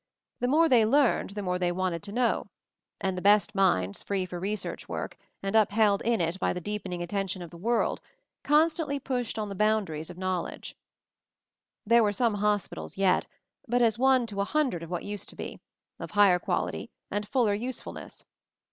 [0.39, 2.47] The more they learned the more they wanted to know;
[2.99, 7.03] and the best minds, free for research work, and upheld in it by the deepening
[7.03, 8.01] attention of the world,
[8.43, 10.75] constantly pushed on the boundaries of knowledge.
[11.85, 13.27] There were some hospitals yet,
[13.67, 15.59] but as one to a hundred of what used to be,
[15.99, 18.25] of higher quality, and fuller usefulness.